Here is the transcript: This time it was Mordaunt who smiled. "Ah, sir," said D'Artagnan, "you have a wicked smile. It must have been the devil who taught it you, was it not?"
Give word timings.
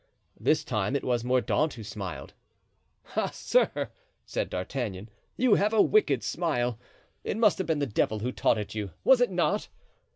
This 0.39 0.63
time 0.63 0.95
it 0.95 1.03
was 1.03 1.23
Mordaunt 1.23 1.75
who 1.75 1.83
smiled. 1.83 2.33
"Ah, 3.15 3.29
sir," 3.31 3.91
said 4.25 4.49
D'Artagnan, 4.49 5.11
"you 5.37 5.53
have 5.53 5.73
a 5.73 5.81
wicked 5.83 6.23
smile. 6.23 6.79
It 7.23 7.37
must 7.37 7.59
have 7.59 7.67
been 7.67 7.77
the 7.77 7.85
devil 7.85 8.17
who 8.17 8.31
taught 8.31 8.57
it 8.57 8.73
you, 8.73 8.93
was 9.03 9.21
it 9.21 9.29
not?" 9.29 9.67